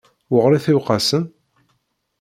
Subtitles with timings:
[0.31, 1.23] Weεrit iwqasen?